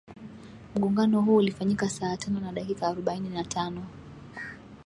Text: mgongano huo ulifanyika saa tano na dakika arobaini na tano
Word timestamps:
mgongano 0.75 1.21
huo 1.21 1.35
ulifanyika 1.35 1.89
saa 1.89 2.17
tano 2.17 2.39
na 2.39 2.51
dakika 2.51 2.87
arobaini 2.87 3.29
na 3.29 3.43
tano 3.43 3.85